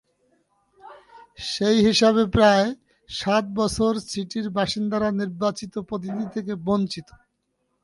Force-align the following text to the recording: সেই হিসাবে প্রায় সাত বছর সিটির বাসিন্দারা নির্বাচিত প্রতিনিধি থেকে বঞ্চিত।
সেই 1.45 1.77
হিসাবে 1.87 2.23
প্রায় 2.35 2.67
সাত 3.09 3.45
বছর 3.55 3.91
সিটির 4.09 4.47
বাসিন্দারা 4.49 5.09
নির্বাচিত 5.21 5.73
প্রতিনিধি 5.89 6.27
থেকে 6.35 6.53
বঞ্চিত। 6.67 7.07